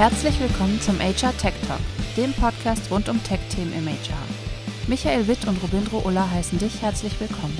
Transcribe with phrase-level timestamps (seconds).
[0.00, 1.78] Herzlich willkommen zum HR Tech Talk,
[2.16, 4.16] dem Podcast rund um Tech-Themen im HR.
[4.88, 7.58] Michael Witt und Robindro Ulla heißen dich herzlich willkommen.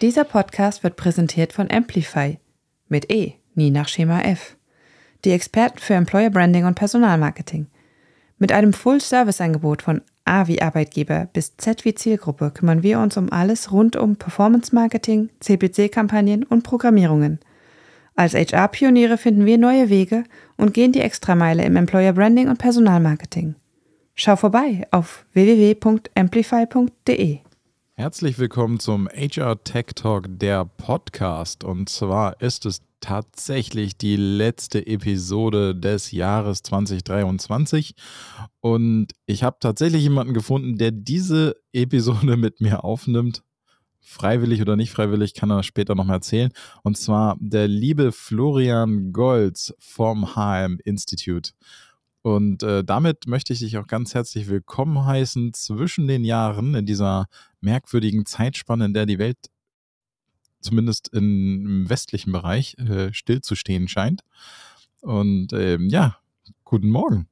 [0.00, 2.40] Dieser Podcast wird präsentiert von Amplify
[2.88, 4.56] mit E, nie nach Schema F.
[5.24, 7.68] Die Experten für Employer Branding und Personalmarketing.
[8.38, 13.32] Mit einem Full-Service-Angebot von A wie Arbeitgeber bis Z wie Zielgruppe kümmern wir uns um
[13.32, 17.40] alles rund um Performance Marketing, CPC-Kampagnen und Programmierungen.
[18.14, 20.22] Als HR-Pioniere finden wir neue Wege
[20.56, 23.56] und gehen die Extrameile im Employer Branding und Personalmarketing.
[24.14, 27.38] Schau vorbei auf www.amplify.de.
[27.94, 31.64] Herzlich willkommen zum HR Tech Talk, der Podcast.
[31.64, 37.94] Und zwar ist es tatsächlich die letzte Episode des Jahres 2023.
[38.60, 43.42] Und ich habe tatsächlich jemanden gefunden, der diese Episode mit mir aufnimmt.
[44.02, 46.50] Freiwillig oder nicht freiwillig, kann er später nochmal erzählen.
[46.82, 51.52] Und zwar der liebe Florian Golz vom HM Institute.
[52.22, 56.84] Und äh, damit möchte ich dich auch ganz herzlich willkommen heißen zwischen den Jahren in
[56.84, 57.26] dieser
[57.60, 59.38] merkwürdigen Zeitspanne, in der die Welt
[60.60, 64.22] zumindest in, im westlichen Bereich äh, stillzustehen scheint.
[65.00, 66.18] Und ähm, ja,
[66.64, 67.28] guten Morgen.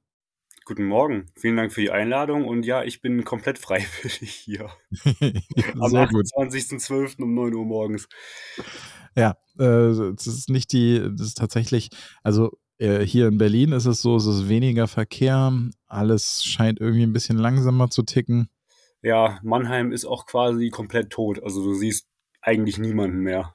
[0.65, 1.27] Guten Morgen.
[1.35, 2.47] Vielen Dank für die Einladung.
[2.47, 4.71] Und ja, ich bin komplett freiwillig hier.
[5.81, 7.23] Am 28.12.
[7.23, 8.09] um 9 Uhr morgens.
[9.17, 11.89] Ja, äh, das ist nicht die, das ist tatsächlich,
[12.23, 15.53] also äh, hier in Berlin ist es so, es ist weniger Verkehr,
[15.87, 18.49] alles scheint irgendwie ein bisschen langsamer zu ticken.
[19.03, 21.43] Ja, Mannheim ist auch quasi komplett tot.
[21.43, 22.09] Also du siehst
[22.49, 23.55] eigentlich niemanden mehr.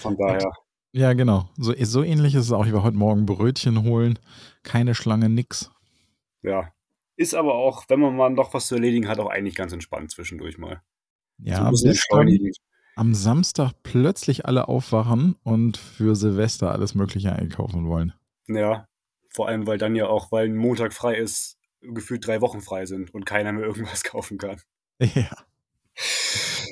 [0.00, 0.52] Von daher.
[0.92, 1.48] Ja, genau.
[1.56, 2.66] So, so ähnlich ist es auch.
[2.66, 4.18] Ich war heute Morgen Brötchen holen.
[4.62, 5.70] Keine Schlange, nix.
[6.42, 6.72] Ja.
[7.16, 10.10] Ist aber auch, wenn man mal noch was zu erledigen hat, auch eigentlich ganz entspannt
[10.10, 10.82] zwischendurch mal.
[11.38, 12.50] Ja, so bis dann
[12.96, 18.12] am Samstag plötzlich alle aufwachen und für Silvester alles Mögliche einkaufen wollen.
[18.46, 18.86] Ja,
[19.30, 22.86] vor allem, weil dann ja auch, weil ein Montag frei ist, gefühlt drei Wochen frei
[22.86, 24.60] sind und keiner mehr irgendwas kaufen kann.
[25.00, 25.30] Ja.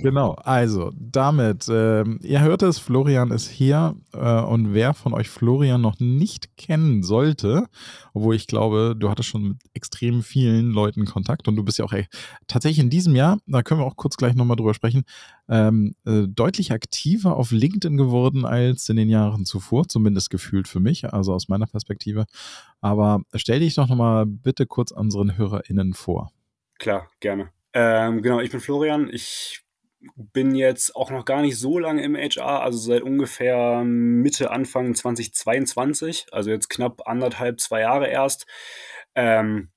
[0.01, 5.29] Genau, also damit, äh, ihr hört es, Florian ist hier äh, und wer von euch
[5.29, 7.67] Florian noch nicht kennen sollte,
[8.15, 11.85] obwohl ich glaube, du hattest schon mit extrem vielen Leuten Kontakt und du bist ja
[11.85, 12.07] auch ey,
[12.47, 15.05] tatsächlich in diesem Jahr, da können wir auch kurz gleich nochmal drüber sprechen,
[15.49, 20.81] ähm, äh, deutlich aktiver auf LinkedIn geworden als in den Jahren zuvor, zumindest gefühlt für
[20.81, 22.27] mich, also aus meiner Perspektive.
[22.81, 26.33] Aber stell dich doch nochmal bitte kurz unseren HörerInnen vor.
[26.79, 27.51] Klar, gerne.
[27.75, 29.09] Ähm, genau, ich bin Florian.
[29.11, 29.63] Ich
[30.17, 34.95] bin jetzt auch noch gar nicht so lange im HR, also seit ungefähr Mitte, Anfang
[34.95, 38.47] 2022, also jetzt knapp anderthalb, zwei Jahre erst.
[39.15, 39.71] Ähm,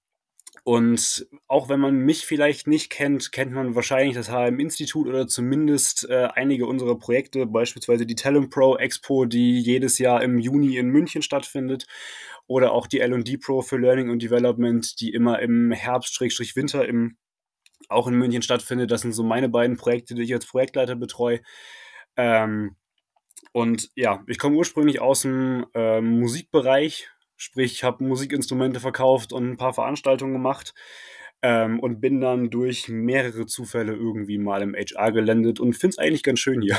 [0.64, 6.09] und auch wenn man mich vielleicht nicht kennt, kennt man wahrscheinlich das HM-Institut oder zumindest
[6.09, 10.90] äh, einige unserer Projekte, beispielsweise die Talent Pro Expo, die jedes Jahr im Juni in
[10.90, 11.85] München stattfindet,
[12.47, 17.18] oder auch die L&D Pro für Learning und Development, die immer im Herbst-Winter im
[17.90, 18.91] auch in München stattfindet.
[18.91, 21.41] Das sind so meine beiden Projekte, die ich als Projektleiter betreue.
[22.18, 22.75] Ähm,
[23.51, 29.50] und ja, ich komme ursprünglich aus dem äh, Musikbereich, sprich, ich habe Musikinstrumente verkauft und
[29.50, 30.73] ein paar Veranstaltungen gemacht
[31.41, 35.97] ähm, und bin dann durch mehrere Zufälle irgendwie mal im HR gelandet und finde es
[35.97, 36.78] eigentlich ganz schön hier.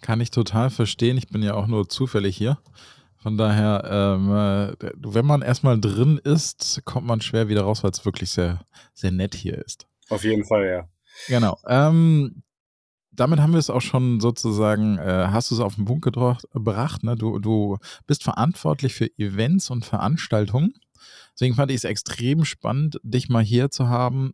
[0.00, 1.18] Kann ich total verstehen.
[1.18, 2.58] Ich bin ja auch nur zufällig hier.
[3.22, 7.90] Von daher, ähm, äh, wenn man erstmal drin ist, kommt man schwer wieder raus, weil
[7.90, 8.60] es wirklich sehr,
[8.94, 9.86] sehr nett hier ist.
[10.08, 10.88] Auf jeden Fall, ja.
[11.28, 11.58] Genau.
[11.66, 12.42] Ähm,
[13.12, 17.04] damit haben wir es auch schon sozusagen, äh, hast du es auf den Punkt gebracht.
[17.04, 17.16] Ne?
[17.16, 17.76] Du, du
[18.06, 20.72] bist verantwortlich für Events und Veranstaltungen.
[21.34, 24.32] Deswegen fand ich es extrem spannend, dich mal hier zu haben,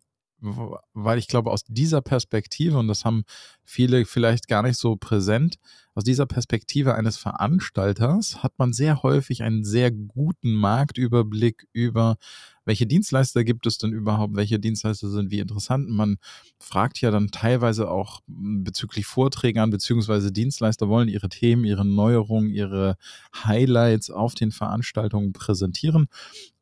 [0.93, 3.25] weil ich glaube, aus dieser Perspektive, und das haben
[3.65, 5.59] viele vielleicht gar nicht so präsent,
[5.95, 12.19] aus dieser Perspektive eines Veranstalters hat man sehr häufig einen sehr guten Marktüberblick über,
[12.67, 15.89] welche Dienstleister gibt es denn überhaupt, welche Dienstleister sind wie interessant.
[15.89, 16.19] Man
[16.59, 22.51] fragt ja dann teilweise auch bezüglich Vorträgen an, beziehungsweise Dienstleister wollen ihre Themen, ihre Neuerungen,
[22.51, 22.97] ihre
[23.35, 26.09] Highlights auf den Veranstaltungen präsentieren.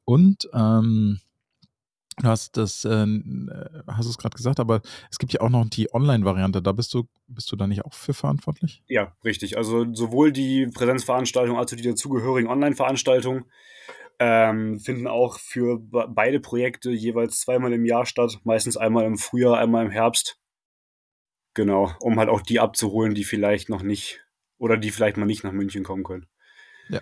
[0.04, 1.18] Und ähm,
[2.18, 3.06] Du hast das, äh,
[3.88, 6.62] hast es gerade gesagt, aber es gibt ja auch noch die Online-Variante.
[6.62, 8.82] Da bist du, bist du da nicht auch für verantwortlich?
[8.86, 9.56] Ja, richtig.
[9.56, 13.44] Also sowohl die Präsenzveranstaltung als auch die dazugehörigen Online-Veranstaltungen
[14.18, 18.38] ähm, finden auch für beide Projekte jeweils zweimal im Jahr statt.
[18.44, 20.38] Meistens einmal im Frühjahr, einmal im Herbst.
[21.54, 24.24] Genau, um halt auch die abzuholen, die vielleicht noch nicht
[24.58, 26.26] oder die vielleicht mal nicht nach München kommen können.
[26.88, 27.00] Ja,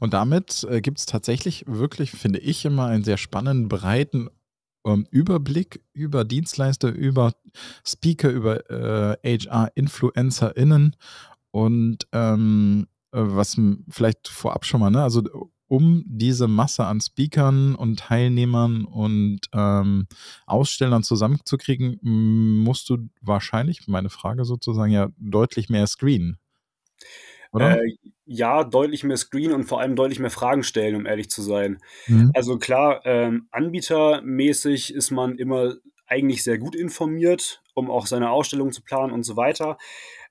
[0.00, 4.30] und damit äh, gibt es tatsächlich wirklich, finde ich, immer einen sehr spannenden, breiten
[4.84, 7.32] ähm, Überblick über Dienstleister, über
[7.84, 10.96] Speaker, über äh, HR-InfluencerInnen
[11.50, 15.02] Und ähm, äh, was vielleicht vorab schon mal, ne?
[15.02, 15.22] Also
[15.68, 20.06] um diese Masse an Speakern und Teilnehmern und ähm,
[20.46, 26.38] Ausstellern zusammenzukriegen, musst du wahrscheinlich, meine Frage sozusagen, ja deutlich mehr screenen.
[27.52, 27.82] Oder?
[27.82, 27.96] Äh,
[28.30, 31.78] ja, deutlich mehr Screen und vor allem deutlich mehr Fragen stellen, um ehrlich zu sein.
[32.06, 32.30] Mhm.
[32.34, 35.76] Also klar, ähm, anbietermäßig ist man immer
[36.06, 39.78] eigentlich sehr gut informiert, um auch seine Ausstellung zu planen und so weiter.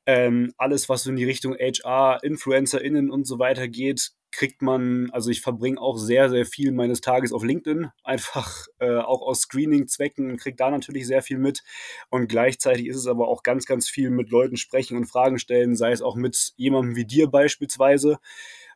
[0.06, 5.10] Ähm, alles, was so in die Richtung HR, InfluencerInnen und so weiter geht, kriegt man,
[5.12, 9.42] also ich verbringe auch sehr, sehr viel meines Tages auf LinkedIn, einfach äh, auch aus
[9.42, 11.64] Screening-Zwecken, kriege da natürlich sehr viel mit.
[12.12, 15.76] Und gleichzeitig ist es aber auch ganz, ganz viel mit Leuten sprechen und Fragen stellen,
[15.76, 18.20] sei es auch mit jemandem wie dir beispielsweise,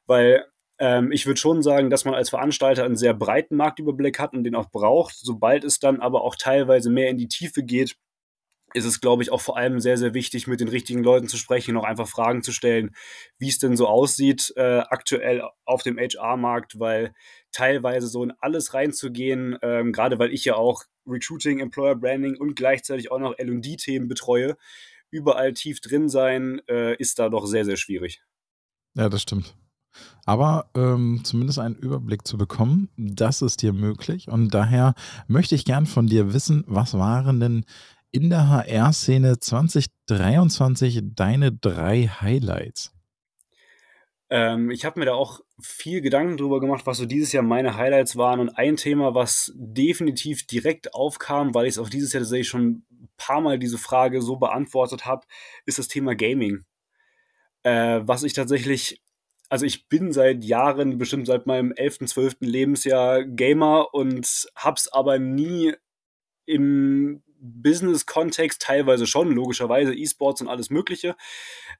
[0.07, 0.47] weil
[0.79, 4.43] ähm, ich würde schon sagen, dass man als Veranstalter einen sehr breiten Marktüberblick hat und
[4.43, 5.15] den auch braucht.
[5.15, 7.97] Sobald es dann aber auch teilweise mehr in die Tiefe geht,
[8.73, 11.37] ist es, glaube ich, auch vor allem sehr, sehr wichtig, mit den richtigen Leuten zu
[11.37, 12.95] sprechen und auch einfach Fragen zu stellen,
[13.37, 17.13] wie es denn so aussieht äh, aktuell auf dem HR-Markt, weil
[17.51, 22.55] teilweise so in alles reinzugehen, ähm, gerade weil ich ja auch Recruiting, Employer Branding und
[22.55, 24.57] gleichzeitig auch noch LD-Themen betreue,
[25.09, 28.21] überall tief drin sein, äh, ist da doch sehr, sehr schwierig.
[28.95, 29.55] Ja, das stimmt.
[30.25, 34.29] Aber ähm, zumindest einen Überblick zu bekommen, das ist dir möglich.
[34.29, 34.93] Und daher
[35.27, 37.65] möchte ich gern von dir wissen, was waren denn
[38.11, 42.93] in der HR-Szene 2023 deine drei Highlights?
[44.29, 47.75] Ähm, ich habe mir da auch viel Gedanken drüber gemacht, was so dieses Jahr meine
[47.75, 48.39] Highlights waren.
[48.39, 52.83] Und ein Thema, was definitiv direkt aufkam, weil ich es auch dieses Jahr tatsächlich schon
[52.91, 55.25] ein paar Mal diese Frage so beantwortet habe,
[55.65, 56.63] ist das Thema Gaming.
[57.63, 59.01] Äh, was ich tatsächlich
[59.51, 62.37] also ich bin seit Jahren, bestimmt seit meinem 11., 12.
[62.39, 65.73] Lebensjahr Gamer und hab's aber nie
[66.45, 71.15] im Business-Kontext, teilweise schon, logischerweise, E-Sports und alles Mögliche,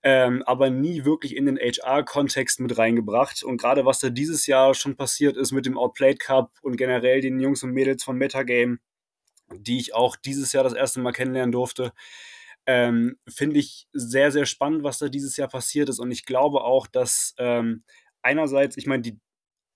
[0.03, 3.43] ähm, aber nie wirklich in den HR-Kontext mit reingebracht.
[3.43, 7.21] Und gerade was da dieses Jahr schon passiert ist mit dem Outplayed Cup und generell
[7.21, 8.79] den Jungs und Mädels von Metagame,
[9.53, 11.93] die ich auch dieses Jahr das erste Mal kennenlernen durfte,
[12.65, 15.99] ähm, finde ich sehr, sehr spannend, was da dieses Jahr passiert ist.
[15.99, 17.83] Und ich glaube auch, dass ähm,
[18.21, 19.19] einerseits, ich meine, die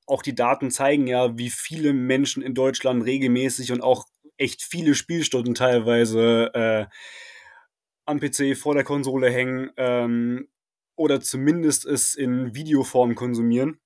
[0.07, 4.05] auch die Daten zeigen ja, wie viele Menschen in Deutschland regelmäßig und auch
[4.37, 6.85] echt viele Spielstunden teilweise äh,
[8.05, 10.47] am PC vor der Konsole hängen ähm,
[10.95, 13.79] oder zumindest es in Videoform konsumieren,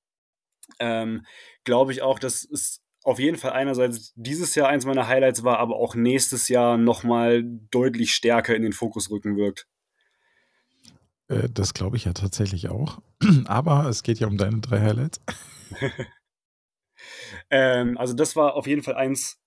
[0.79, 1.25] ähm,
[1.63, 5.59] glaube ich auch, dass es auf jeden Fall einerseits dieses Jahr eins meiner Highlights war,
[5.59, 9.67] aber auch nächstes Jahr nochmal deutlich stärker in den Fokus rücken wirkt.
[11.29, 13.01] Äh, das glaube ich ja tatsächlich auch.
[13.45, 15.21] Aber es geht ja um deine drei Highlights.
[17.49, 19.38] ähm, also das war auf jeden Fall eins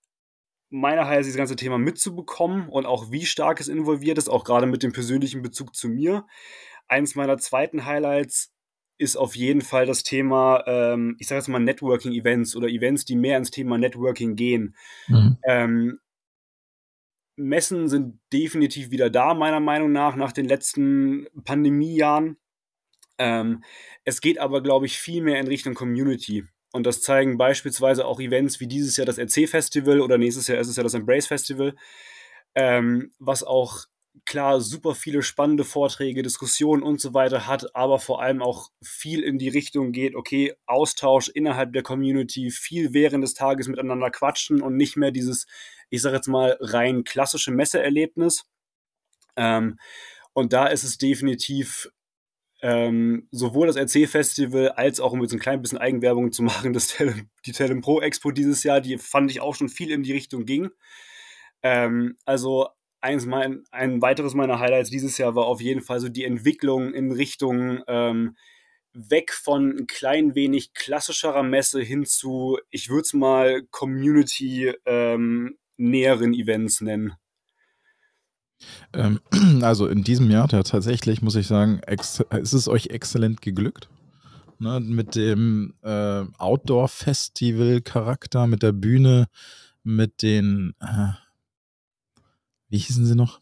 [0.73, 4.65] meiner Highlights, dieses ganze Thema mitzubekommen und auch wie stark es involviert ist, auch gerade
[4.65, 6.25] mit dem persönlichen Bezug zu mir.
[6.87, 8.51] Eins meiner zweiten Highlights
[8.97, 13.15] ist auf jeden Fall das Thema, ähm, ich sage jetzt mal Networking-Events oder Events, die
[13.15, 14.75] mehr ins Thema Networking gehen.
[15.07, 15.37] Mhm.
[15.45, 15.99] Ähm,
[17.35, 22.37] Messen sind definitiv wieder da, meiner Meinung nach, nach den letzten Pandemiejahren.
[23.19, 23.63] Ähm,
[24.05, 26.45] es geht aber, glaube ich, viel mehr in Richtung Community.
[26.73, 30.67] Und das zeigen beispielsweise auch Events wie dieses Jahr das RC-Festival oder nächstes Jahr ist
[30.67, 31.75] es ja das Embrace Festival,
[32.55, 33.85] ähm, was auch
[34.25, 39.21] klar super viele spannende Vorträge, Diskussionen und so weiter hat, aber vor allem auch viel
[39.21, 44.61] in die Richtung geht, okay, Austausch innerhalb der Community, viel während des Tages miteinander quatschen
[44.61, 45.45] und nicht mehr dieses,
[45.89, 48.45] ich sage jetzt mal, rein klassische Messeerlebnis.
[49.35, 49.77] Ähm,
[50.33, 51.89] und da ist es definitiv
[52.63, 56.87] ähm, sowohl das RC-Festival als auch, um jetzt ein klein bisschen Eigenwerbung zu machen, das
[56.87, 60.13] Tele die Telem Pro Expo dieses Jahr, die fand ich auch schon viel in die
[60.13, 60.69] Richtung ging.
[61.61, 62.69] Ähm, also
[63.01, 66.93] eins mein, ein weiteres meiner Highlights dieses Jahr war auf jeden Fall so die Entwicklung
[66.93, 68.37] in Richtung ähm,
[68.93, 75.57] weg von ein klein wenig klassischerer Messe hin zu, ich würde es mal Community ähm,
[75.75, 77.13] näheren Events nennen.
[78.93, 79.19] Ähm,
[79.61, 83.87] also in diesem Jahr ja, tatsächlich, muss ich sagen, ist es euch exzellent geglückt.
[84.59, 89.27] Ne, mit dem äh, Outdoor-Festival-Charakter, mit der Bühne,
[89.83, 91.09] mit den, äh,
[92.69, 93.41] wie hießen sie noch?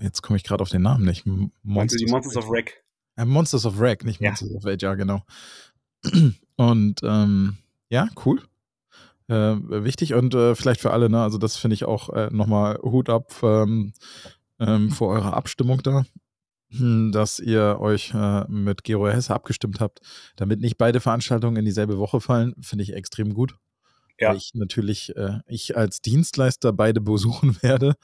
[0.00, 1.26] Jetzt komme ich gerade auf den Namen nicht.
[1.62, 2.84] Monsters, die Monsters of Wreck.
[3.16, 4.56] Äh, Monsters of Wreck, nicht Monsters ja.
[4.56, 5.22] of Age, ja, genau.
[6.56, 7.56] Und ähm,
[7.88, 8.42] ja, cool.
[9.28, 11.22] Äh, wichtig und äh, vielleicht für alle, ne?
[11.22, 13.32] Also das finde ich auch äh, nochmal Hut ab.
[13.44, 13.92] Ähm,
[14.60, 16.04] ähm, vor eurer Abstimmung da,
[16.70, 20.00] hm, dass ihr euch äh, mit Gero Hesse abgestimmt habt,
[20.36, 23.56] damit nicht beide Veranstaltungen in dieselbe Woche fallen, finde ich extrem gut.
[24.18, 24.30] Ja.
[24.30, 27.94] Weil ich natürlich, äh, ich als Dienstleister beide besuchen werde.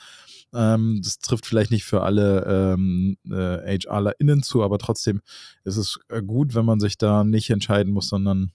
[0.54, 5.20] Ähm, das trifft vielleicht nicht für alle ähm, äh, HRlerInnen zu, aber trotzdem
[5.64, 8.52] ist es äh, gut, wenn man sich da nicht entscheiden muss, sondern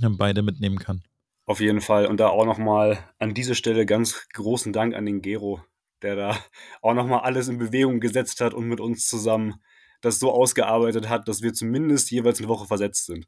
[0.00, 1.02] beide mitnehmen kann.
[1.44, 2.06] Auf jeden Fall.
[2.06, 5.60] Und da auch nochmal an dieser Stelle ganz großen Dank an den Gero,
[6.02, 6.38] der da
[6.82, 9.62] auch nochmal alles in Bewegung gesetzt hat und mit uns zusammen
[10.00, 13.26] das so ausgearbeitet hat, dass wir zumindest jeweils eine Woche versetzt sind.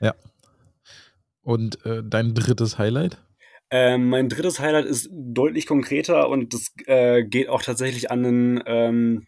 [0.00, 0.14] Ja.
[1.42, 3.18] Und äh, dein drittes Highlight?
[3.70, 8.62] Ähm, mein drittes Highlight ist deutlich konkreter und das äh, geht auch tatsächlich an einen
[8.66, 9.26] ähm,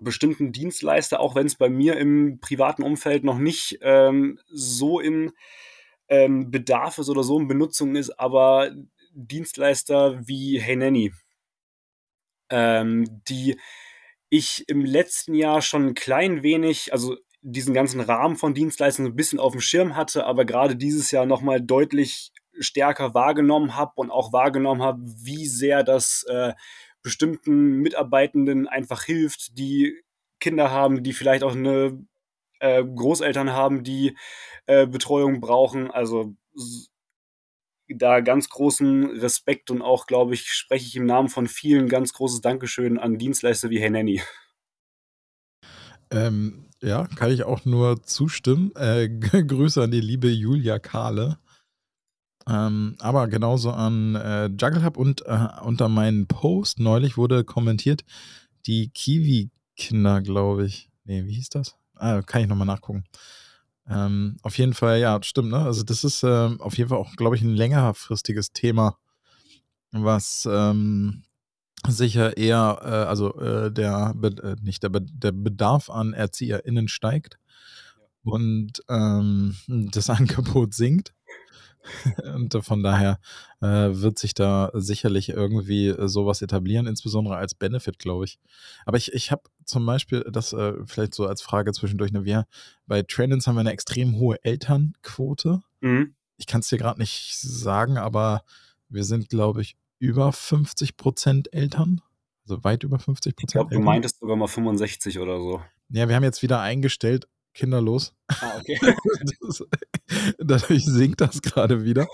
[0.00, 5.32] bestimmten Dienstleister, auch wenn es bei mir im privaten Umfeld noch nicht ähm, so in
[6.08, 8.70] ähm, Bedarf ist oder so in Benutzung ist, aber
[9.12, 11.12] Dienstleister wie Hey Nanny,
[12.50, 13.58] ähm, die
[14.28, 19.16] ich im letzten Jahr schon ein klein wenig, also diesen ganzen Rahmen von Dienstleistungen ein
[19.16, 24.10] bisschen auf dem Schirm hatte, aber gerade dieses Jahr nochmal deutlich stärker wahrgenommen habe und
[24.10, 26.54] auch wahrgenommen habe, wie sehr das äh,
[27.02, 30.02] bestimmten Mitarbeitenden einfach hilft, die
[30.40, 32.04] Kinder haben, die vielleicht auch eine
[32.58, 34.16] äh, Großeltern haben, die
[34.66, 35.90] äh, Betreuung brauchen.
[35.90, 36.34] Also
[37.88, 42.12] da ganz großen Respekt und auch, glaube ich, spreche ich im Namen von vielen ganz
[42.12, 44.22] großes Dankeschön an Dienstleister wie Hey Nanny.
[46.10, 48.72] Ähm, ja, kann ich auch nur zustimmen.
[48.76, 51.38] Äh, Grüße an die liebe Julia Kahle.
[52.48, 58.04] Ähm, aber genauso an äh, Juggle Hub und äh, unter meinem Post neulich wurde kommentiert,
[58.66, 60.88] die Kiwi-Kinder, glaube ich.
[61.04, 61.76] Nee, wie hieß das?
[61.96, 63.04] Ah, kann ich nochmal nachgucken.
[63.88, 65.58] Ähm, auf jeden Fall, ja, stimmt, ne?
[65.58, 68.98] Also das ist äh, auf jeden Fall auch, glaube ich, ein längerfristiges Thema,
[69.92, 71.22] was ähm,
[71.86, 77.38] sicher eher, äh, also äh, der, äh, nicht der, der Bedarf an ErzieherInnen steigt
[78.22, 81.14] und ähm, das Angebot sinkt.
[82.34, 83.20] Und von daher
[83.60, 88.40] äh, wird sich da sicherlich irgendwie äh, sowas etablieren, insbesondere als Benefit, glaube ich.
[88.86, 92.46] Aber ich, ich habe zum Beispiel, das äh, vielleicht so als Frage zwischendurch, ne, wir
[92.86, 95.60] bei Trainings haben wir eine extrem hohe Elternquote.
[95.80, 96.14] Mhm.
[96.38, 98.42] Ich kann es dir gerade nicht sagen, aber
[98.88, 102.00] wir sind, glaube ich, über 50 Prozent Eltern.
[102.44, 103.50] Also weit über 50 Prozent.
[103.50, 105.62] Ich glaube, du meintest sogar mal 65 oder so.
[105.88, 108.14] Ja, wir haben jetzt wieder eingestellt, kinderlos.
[108.28, 108.78] Ah, okay.
[109.40, 109.64] das,
[110.38, 112.06] dadurch sinkt das gerade wieder.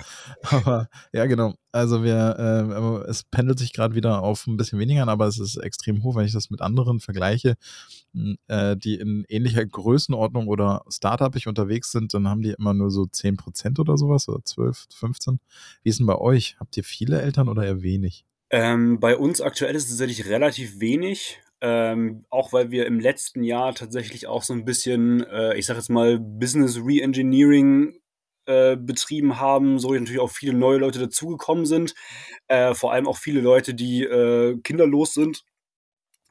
[0.43, 1.55] Aber ja, genau.
[1.73, 5.39] Also wir, äh, es pendelt sich gerade wieder auf ein bisschen weniger an, aber es
[5.39, 7.57] ist extrem hoch, wenn ich das mit anderen vergleiche,
[8.49, 13.03] äh, die in ähnlicher Größenordnung oder Startup-ich unterwegs sind, dann haben die immer nur so
[13.03, 15.41] 10% oder sowas oder 12, 15.
[15.83, 16.57] Wie ist denn bei euch?
[16.61, 18.25] Habt ihr viele Eltern oder eher wenig?
[18.51, 21.41] Ähm, bei uns aktuell ist es tatsächlich relativ wenig.
[21.65, 25.77] Ähm, auch weil wir im letzten Jahr tatsächlich auch so ein bisschen, äh, ich sag
[25.77, 28.01] jetzt mal, Business Reengineering
[28.47, 31.95] äh, betrieben haben, so natürlich auch viele neue Leute dazugekommen sind.
[32.49, 35.45] Äh, vor allem auch viele Leute, die äh, kinderlos sind.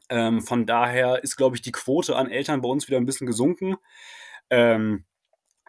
[0.09, 3.27] Ähm, von daher ist, glaube ich, die Quote an Eltern bei uns wieder ein bisschen
[3.27, 3.77] gesunken.
[4.49, 5.05] Ähm,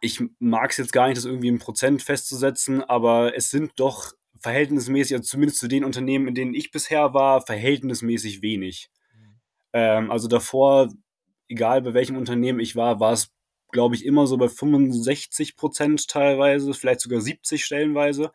[0.01, 4.13] ich mag es jetzt gar nicht, das irgendwie im Prozent festzusetzen, aber es sind doch
[4.41, 8.91] verhältnismäßig, also zumindest zu den Unternehmen, in denen ich bisher war, verhältnismäßig wenig.
[9.73, 10.89] Ähm, also davor,
[11.49, 13.31] egal bei welchem Unternehmen ich war, war es,
[13.71, 18.33] glaube ich, immer so bei 65 Prozent teilweise, vielleicht sogar 70 stellenweise.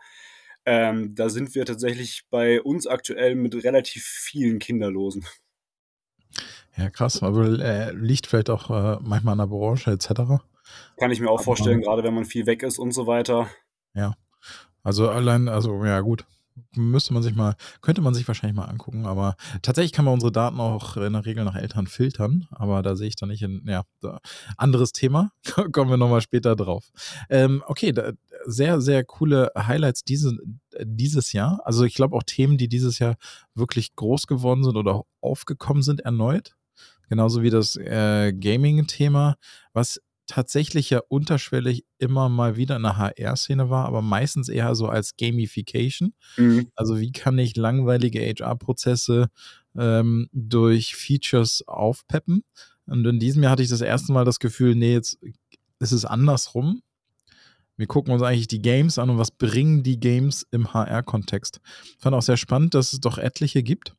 [0.65, 5.25] Ähm, da sind wir tatsächlich bei uns aktuell mit relativ vielen Kinderlosen.
[6.75, 7.24] Ja, krass.
[7.24, 10.44] Aber äh, liegt vielleicht auch äh, manchmal an der Branche etc.
[10.98, 13.50] Kann ich mir auch vorstellen, gerade wenn man viel weg ist und so weiter.
[13.94, 14.15] Ja.
[14.84, 16.25] Also allein, also ja gut,
[16.75, 20.31] müsste man sich mal, könnte man sich wahrscheinlich mal angucken, aber tatsächlich kann man unsere
[20.31, 23.63] Daten auch in der Regel nach Eltern filtern, aber da sehe ich dann nicht in,
[23.67, 23.83] ja,
[24.57, 25.31] anderes Thema,
[25.71, 26.89] kommen wir nochmal später drauf.
[27.29, 28.11] Ähm, okay, da,
[28.45, 30.37] sehr, sehr coole Highlights diese,
[30.81, 33.15] dieses Jahr, also ich glaube auch Themen, die dieses Jahr
[33.55, 36.55] wirklich groß geworden sind oder aufgekommen sind erneut,
[37.09, 39.35] genauso wie das äh, Gaming-Thema,
[39.73, 44.88] was tatsächlich ja unterschwellig immer mal wieder in der HR-Szene war, aber meistens eher so
[44.88, 46.13] als Gamification.
[46.38, 46.67] Mhm.
[46.75, 49.29] Also wie kann ich langweilige HR-Prozesse
[49.77, 52.43] ähm, durch Features aufpeppen?
[52.86, 55.17] Und in diesem Jahr hatte ich das erste Mal das Gefühl, nee, jetzt
[55.79, 56.81] ist es andersrum.
[57.75, 61.60] Wir gucken uns eigentlich die Games an und was bringen die Games im HR-Kontext.
[62.00, 63.96] Fand auch sehr spannend, dass es doch etliche gibt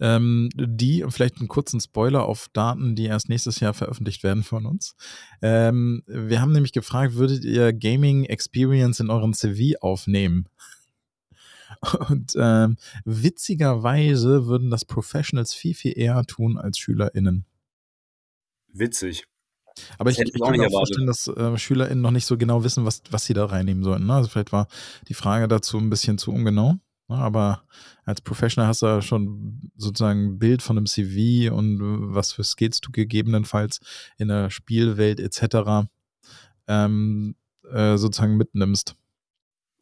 [0.00, 4.66] ähm, die, vielleicht einen kurzen Spoiler auf Daten, die erst nächstes Jahr veröffentlicht werden von
[4.66, 4.94] uns.
[5.42, 10.48] Ähm, wir haben nämlich gefragt, würdet ihr Gaming Experience in euren CV aufnehmen?
[12.08, 17.44] Und ähm, witzigerweise würden das Professionals viel, viel eher tun als SchülerInnen.
[18.72, 19.26] Witzig.
[19.98, 23.02] Aber ich, ich kann mir vorstellen, dass äh, SchülerInnen noch nicht so genau wissen, was,
[23.10, 24.06] was sie da reinnehmen sollten.
[24.06, 24.14] Ne?
[24.14, 24.68] Also vielleicht war
[25.08, 26.76] die Frage dazu ein bisschen zu ungenau.
[27.08, 27.16] Ne?
[27.16, 27.64] Aber
[28.04, 32.32] als Professional hast du ja schon sozusagen ein Bild von einem CV und äh, was
[32.32, 33.80] für Skills du gegebenenfalls
[34.18, 35.88] in der Spielwelt etc.
[36.68, 37.36] Ähm,
[37.70, 38.96] äh, sozusagen mitnimmst.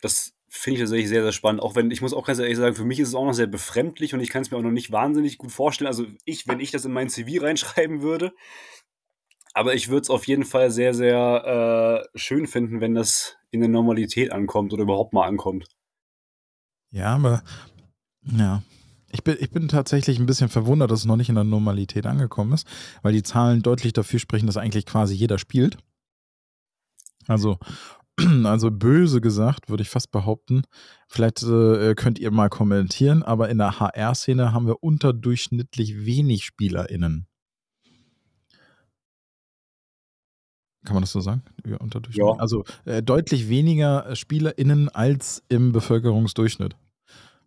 [0.01, 1.63] Das finde ich tatsächlich sehr, sehr spannend.
[1.63, 3.47] Auch wenn, ich muss auch ganz ehrlich sagen, für mich ist es auch noch sehr
[3.47, 5.89] befremdlich und ich kann es mir auch noch nicht wahnsinnig gut vorstellen.
[5.89, 8.33] Also ich, wenn ich das in mein CV reinschreiben würde,
[9.53, 13.61] aber ich würde es auf jeden Fall sehr, sehr äh, schön finden, wenn das in
[13.61, 15.67] der Normalität ankommt oder überhaupt mal ankommt.
[16.95, 17.43] Ja, aber
[18.23, 18.63] ja.
[19.11, 22.07] Ich bin, ich bin tatsächlich ein bisschen verwundert, dass es noch nicht in der Normalität
[22.07, 22.67] angekommen ist,
[23.03, 25.77] weil die Zahlen deutlich dafür sprechen, dass eigentlich quasi jeder spielt.
[27.27, 27.59] Also,
[28.45, 30.63] also böse gesagt, würde ich fast behaupten.
[31.09, 37.27] Vielleicht äh, könnt ihr mal kommentieren, aber in der HR-Szene haben wir unterdurchschnittlich wenig SpielerInnen.
[40.85, 41.43] Kann man das so sagen?
[41.67, 41.79] Ja,
[42.11, 42.33] ja.
[42.39, 46.77] Also äh, deutlich weniger SpielerInnen als im Bevölkerungsdurchschnitt.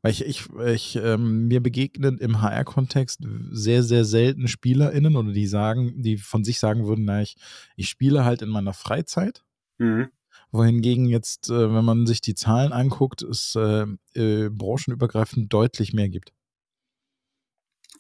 [0.08, 5.48] Weil ich, ich, ich ähm, mir begegnen im HR-Kontext sehr, sehr selten SpielerInnen oder die
[5.48, 7.36] sagen, die von sich sagen würden, na, ich,
[7.76, 9.44] ich spiele halt in meiner Freizeit.
[9.80, 10.08] Mhm.
[10.52, 16.08] Wohingegen jetzt, äh, wenn man sich die Zahlen anguckt, es äh, äh, branchenübergreifend deutlich mehr
[16.08, 16.32] gibt.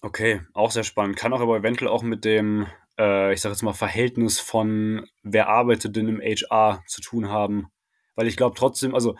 [0.01, 1.17] Okay, auch sehr spannend.
[1.17, 5.49] Kann auch aber eventuell auch mit dem äh, ich sage jetzt mal, Verhältnis von wer
[5.49, 7.67] arbeitet denn im HR zu tun haben.
[8.15, 9.17] Weil ich glaube trotzdem, also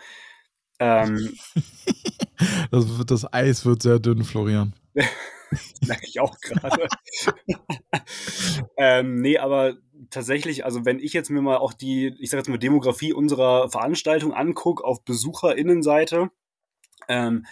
[0.80, 1.36] ähm,
[2.70, 4.74] das, das Eis wird sehr dünn, Florian.
[5.86, 6.88] merke ich auch gerade.
[8.76, 9.76] ähm, nee, aber
[10.10, 13.68] tatsächlich, also wenn ich jetzt mir mal auch die, ich sage jetzt mal, Demografie unserer
[13.70, 16.30] Veranstaltung angucke auf BesucherInnenseite,
[17.08, 17.46] ähm,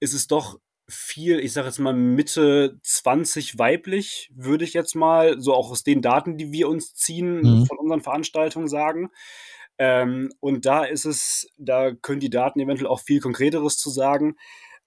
[0.00, 0.58] ist es doch
[0.88, 5.84] viel, ich sage jetzt mal Mitte 20 weiblich, würde ich jetzt mal, so auch aus
[5.84, 7.66] den Daten, die wir uns ziehen, mhm.
[7.66, 9.10] von unseren Veranstaltungen sagen.
[9.78, 14.36] Ähm, und da ist es, da können die Daten eventuell auch viel Konkreteres zu sagen.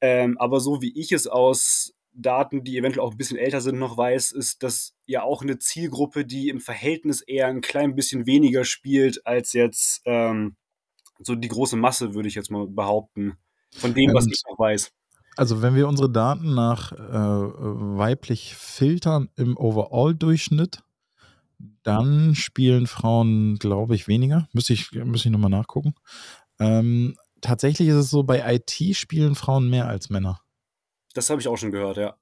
[0.01, 3.77] Ähm, aber so wie ich es aus Daten, die eventuell auch ein bisschen älter sind,
[3.77, 8.25] noch weiß, ist das ja auch eine Zielgruppe, die im Verhältnis eher ein klein bisschen
[8.25, 10.55] weniger spielt als jetzt ähm,
[11.19, 13.37] so die große Masse, würde ich jetzt mal behaupten,
[13.71, 14.91] von dem, was ich noch weiß.
[15.37, 16.98] Also wenn wir unsere Daten nach äh,
[17.98, 20.79] weiblich filtern im Overall-Durchschnitt,
[21.83, 24.47] dann spielen Frauen, glaube ich, weniger.
[24.53, 25.95] Müsste ich, müsste ich nochmal nachgucken.
[26.59, 30.41] Ähm, tatsächlich ist es so, bei IT spielen Frauen mehr als Männer.
[31.13, 32.15] Das habe ich auch schon gehört, ja.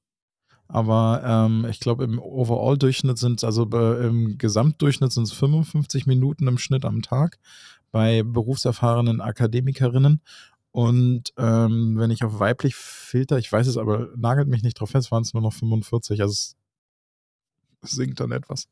[0.67, 6.05] Aber ähm, ich glaube, im Overall-Durchschnitt sind es, also äh, im Gesamtdurchschnitt sind es 55
[6.05, 7.37] Minuten im Schnitt am Tag
[7.91, 10.21] bei berufserfahrenen Akademikerinnen
[10.73, 14.89] und ähm, wenn ich auf weiblich filter, ich weiß es aber, nagelt mich nicht drauf
[14.89, 16.55] fest, waren es nur noch 45, also es
[17.83, 18.67] sinkt dann etwas.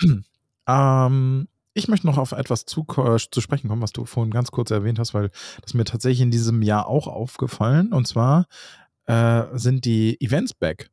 [0.68, 4.50] ähm, ich möchte noch auf etwas zu, äh, zu sprechen kommen, was du vorhin ganz
[4.50, 5.30] kurz erwähnt hast, weil
[5.60, 7.92] das mir tatsächlich in diesem Jahr auch aufgefallen.
[7.92, 8.46] Und zwar
[9.06, 10.90] äh, sind die Events back.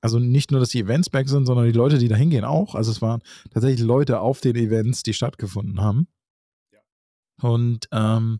[0.00, 2.74] Also nicht nur, dass die Events back sind, sondern die Leute, die da hingehen, auch.
[2.74, 3.20] Also es waren
[3.52, 6.08] tatsächlich Leute auf den Events, die stattgefunden haben.
[7.40, 8.38] Und ähm,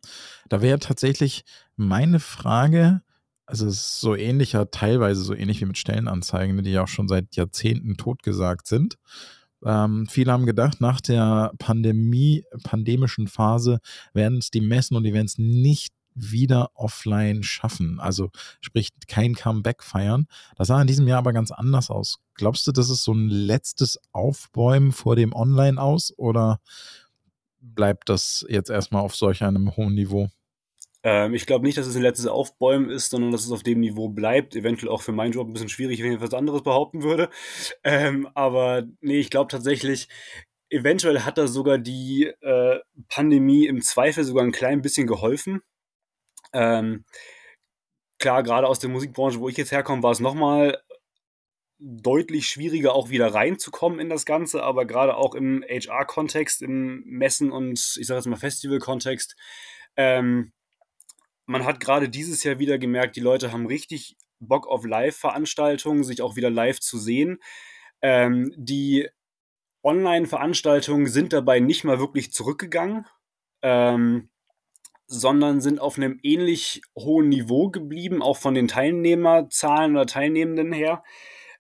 [0.48, 1.44] da wäre tatsächlich
[1.76, 3.02] meine Frage,
[3.46, 7.08] also es ist so ähnlicher, teilweise so ähnlich wie mit Stellenanzeigen, die ja auch schon
[7.08, 8.98] seit Jahrzehnten totgesagt sind.
[9.64, 13.81] Ähm, viele haben gedacht, nach der Pandemie, pandemischen Phase
[14.12, 17.98] werden es die Messen und Events nicht wieder offline schaffen.
[18.01, 20.27] Also sprich kein Comeback feiern.
[20.57, 22.18] Das sah in diesem Jahr aber ganz anders aus.
[22.35, 26.61] Glaubst du, das ist so ein letztes Aufbäumen vor dem Online aus oder
[27.61, 30.29] bleibt das jetzt erstmal auf solch einem hohen Niveau?
[31.02, 33.80] Ähm, ich glaube nicht, dass es ein letztes Aufbäumen ist, sondern dass es auf dem
[33.80, 34.54] Niveau bleibt.
[34.54, 37.28] Eventuell auch für meinen Job ein bisschen schwierig, wenn ich etwas anderes behaupten würde.
[37.84, 40.08] Ähm, aber nee, ich glaube tatsächlich,
[40.70, 45.62] eventuell hat da sogar die äh, Pandemie im Zweifel sogar ein klein bisschen geholfen.
[46.52, 47.04] Ähm,
[48.18, 50.80] klar, gerade aus der Musikbranche, wo ich jetzt herkomme, war es nochmal
[51.78, 57.50] deutlich schwieriger, auch wieder reinzukommen in das Ganze, aber gerade auch im HR-Kontext, im Messen-
[57.50, 59.36] und ich sage jetzt mal Festival-Kontext,
[59.96, 60.52] ähm,
[61.46, 66.22] man hat gerade dieses Jahr wieder gemerkt, die Leute haben richtig Bock auf Live-Veranstaltungen, sich
[66.22, 67.38] auch wieder live zu sehen.
[68.00, 69.09] Ähm, die
[69.85, 73.07] Online-Veranstaltungen sind dabei nicht mal wirklich zurückgegangen,
[73.62, 74.31] ähm,
[75.07, 81.02] sondern sind auf einem ähnlich hohen Niveau geblieben, auch von den Teilnehmerzahlen oder Teilnehmenden her.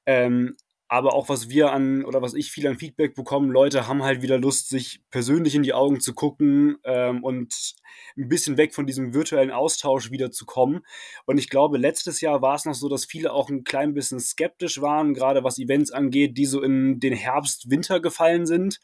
[0.06, 0.56] Ähm,
[0.92, 4.20] aber auch was wir an oder was ich viel an Feedback bekomme, Leute haben halt
[4.20, 7.76] wieder Lust, sich persönlich in die Augen zu gucken ähm, und
[8.18, 10.80] ein bisschen weg von diesem virtuellen Austausch wieder zu kommen.
[11.24, 14.20] Und ich glaube, letztes Jahr war es noch so, dass viele auch ein klein bisschen
[14.20, 18.78] skeptisch waren, gerade was Events angeht, die so in den Herbst, Winter gefallen sind.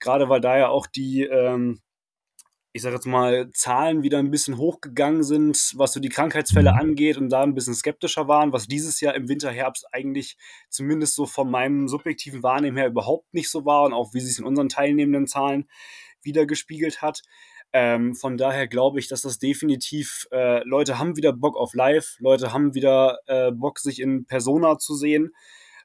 [0.00, 1.82] Gerade weil da ja auch die ähm,
[2.74, 6.78] ich sage jetzt mal, Zahlen wieder ein bisschen hochgegangen sind, was so die Krankheitsfälle mhm.
[6.78, 10.38] angeht und da ein bisschen skeptischer waren, was dieses Jahr im Winter, Herbst eigentlich
[10.70, 14.38] zumindest so von meinem subjektiven Wahrnehmen her überhaupt nicht so war und auch wie sich
[14.38, 15.68] in unseren teilnehmenden Zahlen
[16.22, 17.22] wiedergespiegelt hat.
[17.74, 22.16] Ähm, von daher glaube ich, dass das definitiv, äh, Leute haben wieder Bock auf Live,
[22.20, 25.34] Leute haben wieder äh, Bock, sich in Persona zu sehen.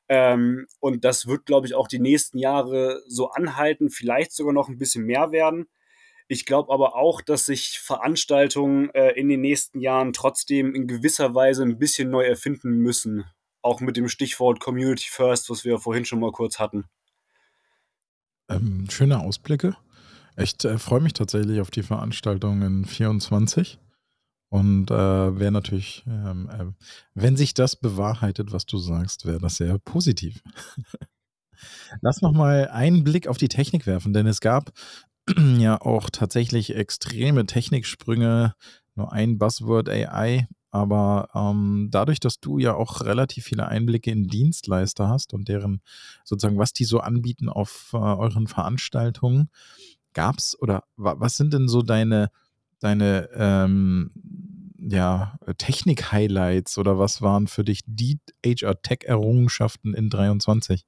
[0.09, 4.69] Ähm, und das wird, glaube ich, auch die nächsten Jahre so anhalten, vielleicht sogar noch
[4.69, 5.67] ein bisschen mehr werden.
[6.27, 11.33] Ich glaube aber auch, dass sich Veranstaltungen äh, in den nächsten Jahren trotzdem in gewisser
[11.33, 13.25] Weise ein bisschen neu erfinden müssen.
[13.61, 16.85] Auch mit dem Stichwort Community First, was wir vorhin schon mal kurz hatten.
[18.49, 19.75] Ähm, schöne Ausblicke.
[20.37, 23.79] Ich äh, freue mich tatsächlich auf die Veranstaltung in 24.
[24.49, 26.65] Und äh, wäre natürlich, ähm, äh,
[27.13, 30.41] wenn sich das bewahrheitet, was du sagst, wäre das sehr positiv.
[32.01, 34.71] Lass noch mal einen Blick auf die Technik werfen, denn es gab
[35.57, 38.55] ja auch tatsächlich extreme Techniksprünge,
[38.95, 44.27] nur ein Buzzword AI, aber ähm, dadurch, dass du ja auch relativ viele Einblicke in
[44.27, 45.81] Dienstleister hast und deren
[46.23, 49.49] sozusagen, was die so anbieten auf äh, euren Veranstaltungen,
[50.13, 52.31] gab es oder was sind denn so deine,
[52.79, 54.11] deine ähm,
[54.79, 60.85] ja, Technik-Highlights oder was waren für dich die HR-Tech-Errungenschaften in 23?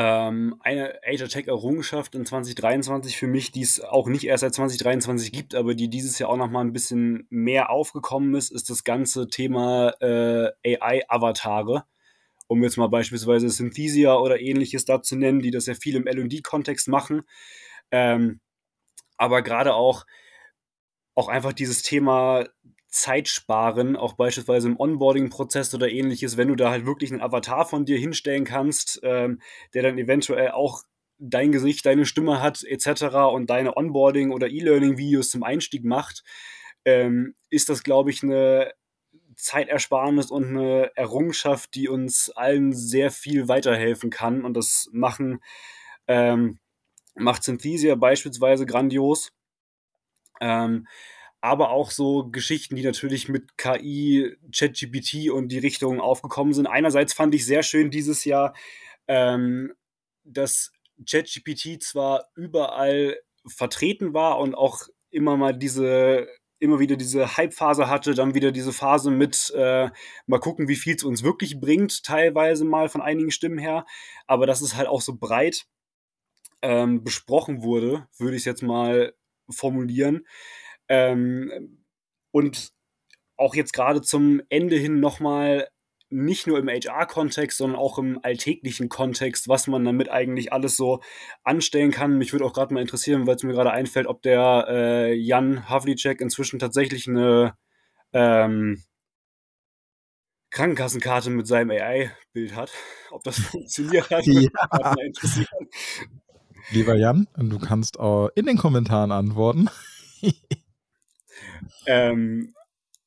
[0.00, 4.54] Ähm, eine Age Tech Errungenschaft in 2023 für mich, die es auch nicht erst seit
[4.54, 8.70] 2023 gibt, aber die dieses Jahr auch noch mal ein bisschen mehr aufgekommen ist, ist
[8.70, 11.82] das ganze Thema äh, AI-Avatare.
[12.46, 16.06] Um jetzt mal beispielsweise Synthesia oder ähnliches da zu nennen, die das ja viel im
[16.06, 17.22] L&D-Kontext machen.
[17.90, 18.38] Ähm,
[19.16, 20.06] aber gerade auch,
[21.16, 22.46] auch einfach dieses Thema
[22.88, 27.66] Zeit sparen, auch beispielsweise im Onboarding-Prozess oder ähnliches, wenn du da halt wirklich einen Avatar
[27.66, 29.40] von dir hinstellen kannst, ähm,
[29.74, 30.82] der dann eventuell auch
[31.18, 33.32] dein Gesicht, deine Stimme hat, etc.
[33.32, 36.22] und deine Onboarding- oder E-Learning-Videos zum Einstieg macht,
[36.84, 38.72] ähm, ist das, glaube ich, eine
[39.36, 44.44] Zeitersparnis und eine Errungenschaft, die uns allen sehr viel weiterhelfen kann.
[44.44, 45.40] Und das machen,
[46.06, 46.58] ähm,
[47.14, 49.32] macht Synthesia beispielsweise grandios.
[50.40, 50.86] Ähm,
[51.40, 56.66] aber auch so Geschichten, die natürlich mit KI, ChatGPT und die Richtung aufgekommen sind.
[56.66, 58.54] Einerseits fand ich sehr schön dieses Jahr,
[59.06, 59.72] ähm,
[60.24, 60.72] dass
[61.08, 66.28] ChatGPT zwar überall vertreten war und auch immer mal diese
[66.60, 69.90] immer wieder diese Hype-Phase hatte, dann wieder diese Phase mit äh,
[70.26, 73.86] mal gucken, wie viel es uns wirklich bringt, teilweise mal von einigen Stimmen her,
[74.26, 75.66] aber dass es halt auch so breit
[76.62, 79.14] ähm, besprochen wurde, würde ich jetzt mal
[79.48, 80.26] formulieren,
[80.88, 81.84] ähm,
[82.30, 82.72] und
[83.36, 85.68] auch jetzt gerade zum Ende hin nochmal
[86.10, 91.00] nicht nur im HR-Kontext, sondern auch im alltäglichen Kontext, was man damit eigentlich alles so
[91.44, 92.16] anstellen kann.
[92.16, 95.68] Mich würde auch gerade mal interessieren, weil es mir gerade einfällt, ob der äh, Jan
[95.68, 97.54] Havlicek inzwischen tatsächlich eine
[98.12, 98.82] ähm,
[100.50, 102.72] Krankenkassenkarte mit seinem AI-Bild hat.
[103.10, 104.48] Ob das funktioniert hat, ja.
[104.70, 105.68] mal interessieren.
[106.70, 109.68] Lieber Jan, du kannst auch in den Kommentaren antworten.
[111.86, 112.54] Ähm,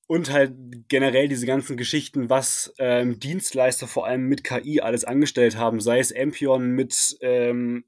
[0.08, 0.54] und halt
[0.90, 6.00] generell diese ganzen Geschichten, was ähm, Dienstleister vor allem mit KI alles angestellt haben, sei
[6.00, 7.86] es Ampion mit, ähm,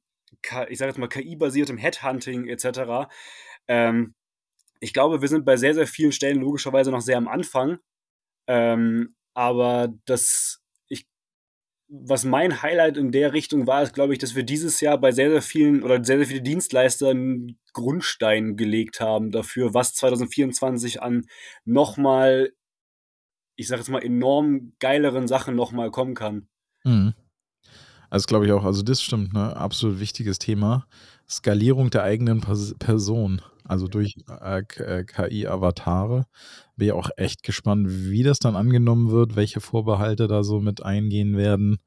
[0.70, 3.10] ich sage jetzt mal, KI-basiertem Headhunting etc.
[3.68, 4.16] Ähm,
[4.80, 7.80] ich glaube, wir sind bei sehr, sehr vielen Stellen logischerweise noch sehr am Anfang.
[8.48, 10.63] Ähm, aber das
[11.96, 15.12] was mein Highlight in der Richtung war, ist, glaube ich, dass wir dieses Jahr bei
[15.12, 21.04] sehr, sehr vielen oder sehr, sehr viele Dienstleister einen Grundstein gelegt haben dafür, was 2024
[21.04, 21.26] an
[21.66, 22.52] nochmal,
[23.56, 26.48] ich sage jetzt mal, enorm geileren Sachen nochmal kommen kann.
[26.84, 27.14] Mhm.
[28.10, 29.56] Also glaube ich auch, also das stimmt, ne?
[29.56, 30.88] Absolut wichtiges Thema.
[31.30, 34.64] Skalierung der eigenen Person, also durch äh,
[35.04, 36.20] KI-Avatare.
[36.20, 36.24] Äh,
[36.78, 40.84] Bin ja auch echt gespannt, wie das dann angenommen wird, welche Vorbehalte da so mit
[40.84, 41.78] eingehen werden.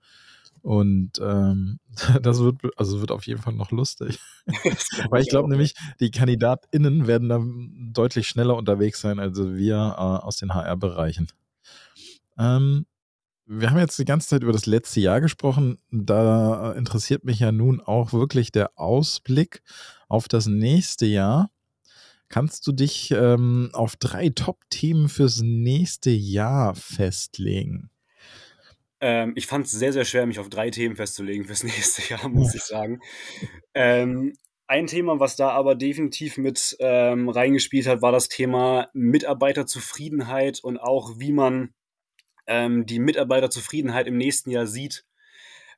[0.62, 1.78] Und ähm,
[2.22, 4.18] das wird, also wird auf jeden Fall noch lustig.
[5.10, 7.40] Weil ich glaube nämlich, die KandidatInnen werden da
[7.92, 11.28] deutlich schneller unterwegs sein als wir äh, aus den HR-Bereichen.
[12.38, 12.86] Ähm,
[13.46, 15.78] wir haben jetzt die ganze Zeit über das letzte Jahr gesprochen.
[15.92, 19.62] Da interessiert mich ja nun auch wirklich der Ausblick
[20.08, 21.50] auf das nächste Jahr.
[22.28, 27.90] Kannst du dich ähm, auf drei Top-Themen fürs nächste Jahr festlegen?
[29.00, 32.28] Ähm, ich fand es sehr, sehr schwer, mich auf drei Themen festzulegen fürs nächste Jahr,
[32.28, 33.00] muss ich sagen.
[33.74, 34.32] Ähm,
[34.66, 40.78] ein Thema, was da aber definitiv mit ähm, reingespielt hat, war das Thema Mitarbeiterzufriedenheit und
[40.78, 41.72] auch, wie man
[42.48, 45.04] ähm, die Mitarbeiterzufriedenheit im nächsten Jahr sieht.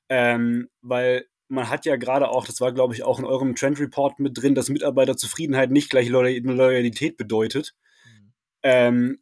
[0.08, 3.80] Ähm, weil man hat ja gerade auch, das war glaube ich auch in eurem Trend
[3.80, 7.74] Report mit drin, dass Mitarbeiterzufriedenheit nicht gleich Loyalität bedeutet.
[8.04, 8.32] Mhm.
[8.62, 9.18] Ähm,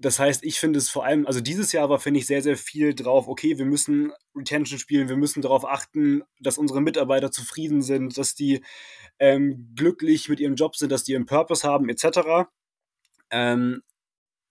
[0.00, 2.56] das heißt, ich finde es vor allem, also dieses Jahr war, finde ich, sehr, sehr
[2.56, 7.82] viel drauf, okay, wir müssen Retention spielen, wir müssen darauf achten, dass unsere Mitarbeiter zufrieden
[7.82, 8.62] sind, dass die
[9.18, 12.48] ähm, glücklich mit ihrem Job sind, dass die einen Purpose haben, etc.
[13.30, 13.82] Ähm,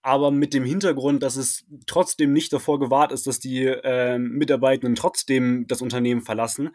[0.08, 4.96] aber mit dem Hintergrund, dass es trotzdem nicht davor gewahrt ist, dass die äh, Mitarbeitenden
[4.96, 6.70] trotzdem das Unternehmen verlassen,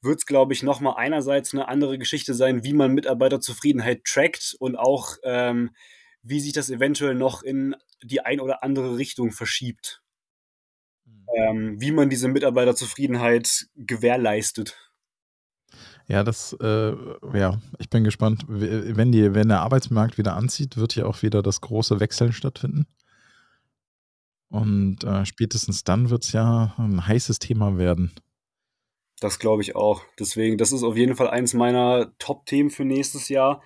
[0.00, 4.76] wird es, glaube ich, nochmal einerseits eine andere Geschichte sein, wie man Mitarbeiterzufriedenheit trackt und
[4.76, 5.72] auch ähm,
[6.22, 10.00] wie sich das eventuell noch in die ein oder andere Richtung verschiebt.
[11.04, 11.26] Mhm.
[11.36, 14.89] Ähm, wie man diese Mitarbeiterzufriedenheit gewährleistet.
[16.10, 16.92] Ja, das, äh,
[17.34, 18.44] ja, ich bin gespannt.
[18.48, 22.88] Wenn, die, wenn der Arbeitsmarkt wieder anzieht, wird ja auch wieder das große Wechseln stattfinden.
[24.48, 28.10] Und äh, spätestens dann wird es ja ein heißes Thema werden.
[29.20, 30.02] Das glaube ich auch.
[30.18, 33.62] Deswegen, das ist auf jeden Fall eins meiner Top-Themen für nächstes Jahr.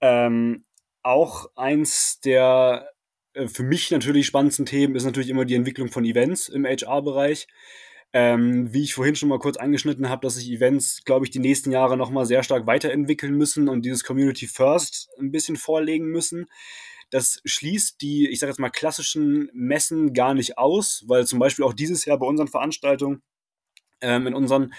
[0.00, 0.64] Ähm,
[1.04, 2.88] auch eins der
[3.34, 7.46] äh, für mich natürlich spannendsten Themen ist natürlich immer die Entwicklung von Events im HR-Bereich.
[8.12, 11.38] Ähm, wie ich vorhin schon mal kurz angeschnitten habe, dass sich Events, glaube ich, die
[11.38, 16.46] nächsten Jahre nochmal sehr stark weiterentwickeln müssen und dieses Community First ein bisschen vorlegen müssen.
[17.10, 21.64] Das schließt die, ich sage jetzt mal, klassischen Messen gar nicht aus, weil zum Beispiel
[21.64, 23.22] auch dieses Jahr bei unseren Veranstaltungen
[24.00, 24.72] ähm, in unseren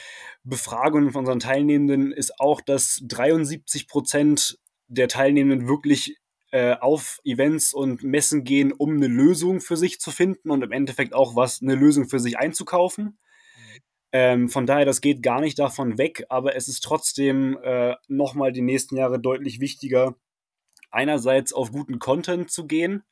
[0.44, 6.18] Befragungen von unseren Teilnehmenden ist auch, dass 73 Prozent der Teilnehmenden wirklich
[6.52, 11.14] auf Events und Messen gehen, um eine Lösung für sich zu finden und im Endeffekt
[11.14, 13.18] auch was, eine Lösung für sich einzukaufen.
[14.14, 18.52] Ähm, von daher, das geht gar nicht davon weg, aber es ist trotzdem äh, nochmal
[18.52, 20.16] die nächsten Jahre deutlich wichtiger,
[20.90, 23.04] einerseits auf guten Content zu gehen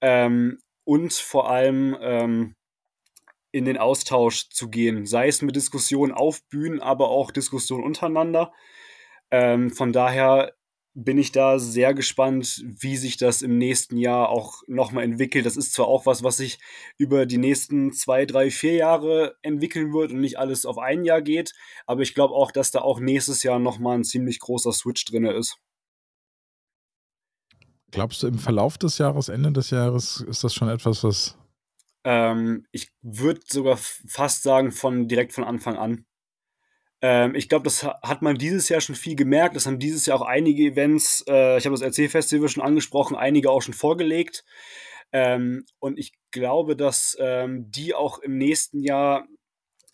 [0.00, 2.54] ähm, und vor allem ähm,
[3.52, 8.52] in den Austausch zu gehen, sei es mit Diskussionen auf Bühnen, aber auch Diskussionen untereinander.
[9.30, 10.54] Ähm, von daher
[10.94, 15.46] bin ich da sehr gespannt, wie sich das im nächsten Jahr auch nochmal entwickelt.
[15.46, 16.58] Das ist zwar auch was, was sich
[16.98, 21.22] über die nächsten zwei, drei, vier Jahre entwickeln wird und nicht alles auf ein Jahr
[21.22, 21.54] geht,
[21.86, 25.24] aber ich glaube auch, dass da auch nächstes Jahr nochmal ein ziemlich großer Switch drin
[25.24, 25.58] ist.
[27.92, 31.36] Glaubst du, im Verlauf des Jahres, Ende des Jahres, ist das schon etwas, was.
[32.04, 36.04] Ähm, ich würde sogar fast sagen, von direkt von Anfang an.
[37.02, 39.56] Ähm, ich glaube, das hat man dieses Jahr schon viel gemerkt.
[39.56, 43.50] Das haben dieses Jahr auch einige Events, äh, ich habe das RC-Festival schon angesprochen, einige
[43.50, 44.44] auch schon vorgelegt.
[45.12, 49.26] Ähm, und ich glaube, dass ähm, die auch im nächsten Jahr,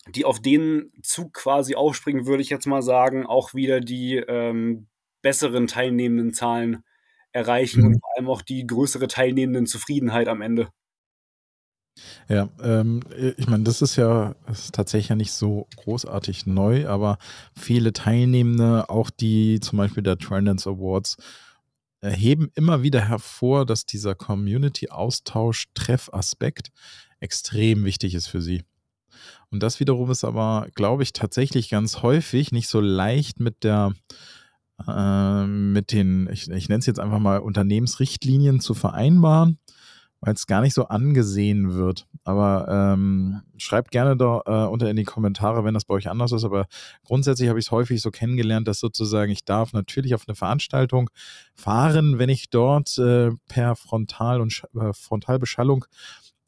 [0.09, 4.87] die auf den Zug quasi aufspringen, würde ich jetzt mal sagen, auch wieder die ähm,
[5.21, 6.83] besseren teilnehmenden Zahlen
[7.31, 7.87] erreichen mhm.
[7.87, 10.69] und vor allem auch die größere teilnehmenden Zufriedenheit am Ende.
[12.29, 13.01] Ja, ähm,
[13.37, 17.17] ich meine, das ist ja ist tatsächlich ja nicht so großartig neu, aber
[17.55, 21.17] viele Teilnehmende, auch die zum Beispiel der Trendance Awards,
[22.01, 26.69] heben immer wieder hervor, dass dieser Community-Austausch-Treffaspekt
[27.19, 28.63] extrem wichtig ist für sie.
[29.49, 33.93] Und das wiederum ist aber, glaube ich, tatsächlich ganz häufig nicht so leicht mit der
[34.87, 39.57] äh, mit den, ich, ich nenne es jetzt einfach mal Unternehmensrichtlinien zu vereinbaren
[40.19, 42.07] weil es gar nicht so angesehen wird.
[42.23, 46.31] Aber ähm, schreibt gerne da äh, unter in die Kommentare, wenn das bei euch anders
[46.31, 46.43] ist.
[46.43, 46.67] Aber
[47.03, 51.09] grundsätzlich habe ich es häufig so kennengelernt, dass sozusagen ich darf natürlich auf eine Veranstaltung
[51.53, 55.85] fahren, wenn ich dort äh, per Frontal- und äh, Frontalbeschallung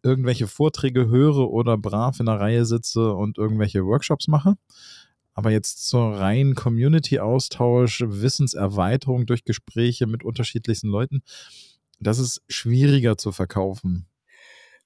[0.02, 4.56] irgendwelche Vorträge höre oder brav in der Reihe sitze und irgendwelche Workshops mache.
[5.34, 11.22] Aber jetzt zur reinen Community-Austausch, Wissenserweiterung durch Gespräche mit unterschiedlichsten Leuten,
[12.00, 14.08] das ist schwieriger zu verkaufen.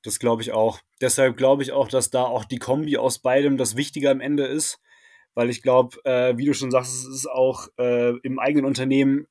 [0.04, 0.80] Das glaube ich auch.
[1.02, 4.45] Deshalb glaube ich auch, dass da auch die Kombi aus beidem das Wichtige am Ende
[4.45, 4.80] ist.
[5.36, 9.26] Weil ich glaube, äh, wie du schon sagst, es ist auch äh, im eigenen Unternehmen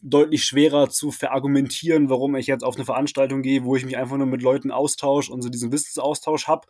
[0.00, 4.16] deutlich schwerer zu verargumentieren, warum ich jetzt auf eine Veranstaltung gehe, wo ich mich einfach
[4.16, 6.68] nur mit Leuten austausche und so diesen Wissensaustausch habe.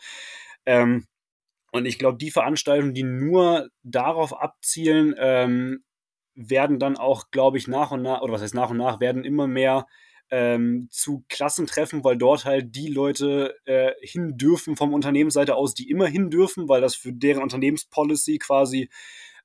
[0.64, 1.06] Ähm,
[1.72, 5.84] und ich glaube, die Veranstaltungen, die nur darauf abzielen, ähm,
[6.34, 9.24] werden dann auch, glaube ich, nach und nach, oder was heißt nach und nach, werden
[9.24, 9.86] immer mehr
[10.30, 15.90] ähm, zu Klassentreffen, weil dort halt die Leute äh, hin dürfen vom Unternehmensseite aus, die
[15.90, 18.88] immer hin dürfen, weil das für deren Unternehmenspolicy quasi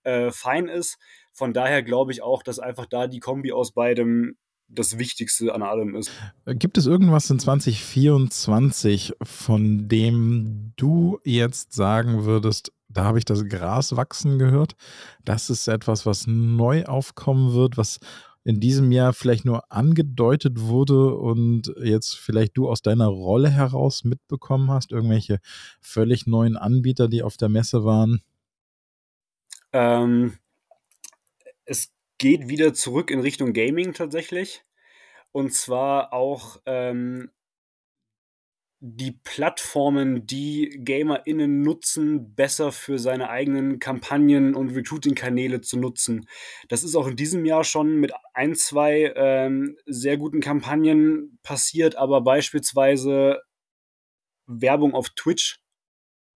[0.03, 0.97] äh, fein ist.
[1.33, 5.61] Von daher glaube ich auch, dass einfach da die Kombi aus beidem das Wichtigste an
[5.61, 6.11] allem ist.
[6.45, 13.45] Gibt es irgendwas in 2024, von dem du jetzt sagen würdest, da habe ich das
[13.47, 14.75] Gras wachsen gehört.
[15.23, 17.99] Das ist etwas, was neu aufkommen wird, was
[18.45, 24.03] in diesem Jahr vielleicht nur angedeutet wurde und jetzt vielleicht du aus deiner Rolle heraus
[24.03, 25.39] mitbekommen hast, irgendwelche
[25.81, 28.21] völlig neuen Anbieter, die auf der Messe waren?
[29.73, 30.37] Ähm,
[31.65, 34.63] es geht wieder zurück in Richtung Gaming tatsächlich.
[35.31, 37.31] Und zwar auch ähm,
[38.79, 46.27] die Plattformen, die GamerInnen nutzen, besser für seine eigenen Kampagnen und Recruiting-Kanäle zu nutzen.
[46.67, 51.95] Das ist auch in diesem Jahr schon mit ein, zwei ähm, sehr guten Kampagnen passiert,
[51.95, 53.41] aber beispielsweise
[54.45, 55.61] Werbung auf Twitch,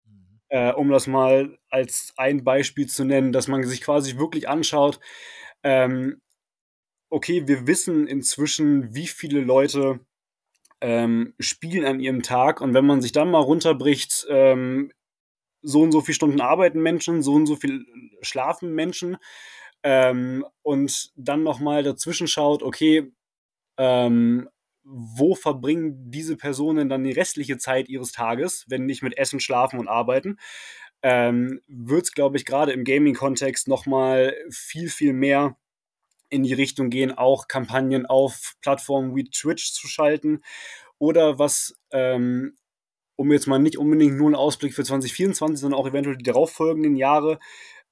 [0.06, 0.40] mhm.
[0.50, 5.00] äh, um das mal als ein Beispiel zu nennen, dass man sich quasi wirklich anschaut,
[5.64, 6.22] ähm,
[7.10, 10.00] okay, wir wissen inzwischen, wie viele Leute
[10.82, 12.62] ähm, spielen an ihrem Tag.
[12.62, 14.92] Und wenn man sich dann mal runterbricht, ähm,
[15.62, 17.86] so und so viele Stunden arbeiten Menschen, so und so viel
[18.22, 19.18] schlafen Menschen
[19.84, 23.12] ähm, und dann nochmal dazwischen schaut, okay,
[23.78, 24.50] ähm,
[24.84, 29.80] wo verbringen diese Personen dann die restliche Zeit ihres Tages, wenn nicht mit Essen, Schlafen
[29.80, 30.38] und Arbeiten,
[31.04, 35.58] ähm, wird es, glaube ich, gerade im Gaming-Kontext nochmal viel, viel mehr
[36.30, 40.42] in die Richtung gehen, auch Kampagnen auf Plattformen wie Twitch zu schalten.
[41.00, 42.58] Oder was, ähm,
[43.16, 46.96] um jetzt mal nicht unbedingt nur einen Ausblick für 2024, sondern auch eventuell die darauffolgenden
[46.96, 47.40] Jahre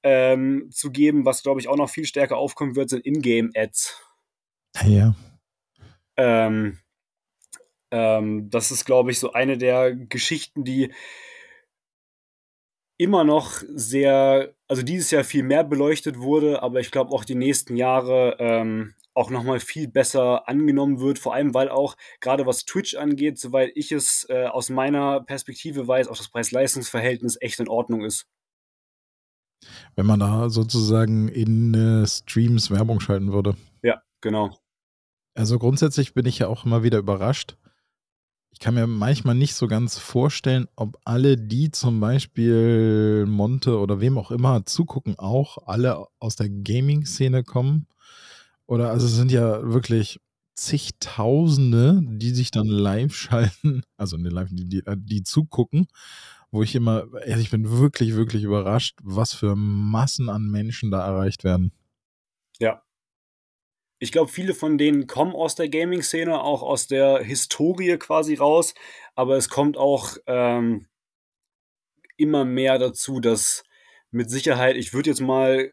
[0.02, 4.00] ähm, zu geben, was, glaube ich, auch noch viel stärker aufkommen wird, sind Ingame-Ads.
[4.84, 5.14] Ja.
[6.16, 6.78] Ähm,
[7.90, 10.92] ähm, das ist, glaube ich, so eine der Geschichten, die
[12.98, 17.34] immer noch sehr, also dieses Jahr viel mehr beleuchtet wurde, aber ich glaube auch die
[17.34, 22.64] nächsten Jahre ähm, auch nochmal viel besser angenommen wird, vor allem weil auch gerade was
[22.64, 27.68] Twitch angeht, soweit ich es äh, aus meiner Perspektive weiß, auch das Preis-Leistungs-Verhältnis echt in
[27.68, 28.26] Ordnung ist.
[29.94, 33.56] Wenn man da sozusagen in äh, Streams Werbung schalten würde.
[33.82, 34.58] Ja, genau.
[35.34, 37.56] Also grundsätzlich bin ich ja auch immer wieder überrascht,
[38.56, 44.00] ich kann mir manchmal nicht so ganz vorstellen, ob alle, die zum Beispiel Monte oder
[44.00, 47.86] wem auch immer zugucken, auch alle aus der Gaming-Szene kommen.
[48.64, 50.20] Oder also es sind ja wirklich
[50.54, 55.86] zigtausende, die sich dann live schalten, also ne, live, die, die, die zugucken,
[56.50, 61.44] wo ich immer, ich bin wirklich, wirklich überrascht, was für Massen an Menschen da erreicht
[61.44, 61.72] werden.
[62.58, 62.80] Ja,
[64.06, 68.72] ich glaube, viele von denen kommen aus der Gaming-Szene, auch aus der Historie quasi raus,
[69.16, 70.86] aber es kommt auch ähm,
[72.16, 73.64] immer mehr dazu, dass
[74.12, 75.72] mit Sicherheit, ich würde jetzt mal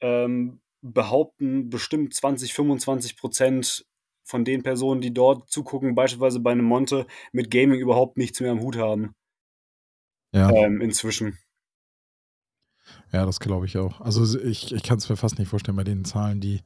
[0.00, 3.84] ähm, behaupten, bestimmt 20, 25 Prozent
[4.22, 8.52] von den Personen, die dort zugucken, beispielsweise bei einem Monte, mit Gaming überhaupt nichts mehr
[8.52, 9.16] am Hut haben.
[10.32, 10.52] Ja.
[10.52, 11.36] Ähm, inzwischen.
[13.12, 14.00] Ja, das glaube ich auch.
[14.00, 16.62] Also ich, ich kann es mir fast nicht vorstellen bei den Zahlen, die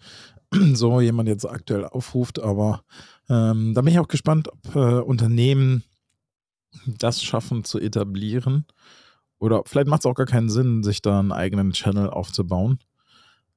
[0.75, 2.41] so jemand jetzt aktuell aufruft.
[2.41, 2.83] Aber
[3.29, 5.85] ähm, da bin ich auch gespannt, ob äh, Unternehmen
[6.87, 8.67] das schaffen zu etablieren.
[9.39, 12.79] Oder vielleicht macht es auch gar keinen Sinn, sich da einen eigenen Channel aufzubauen.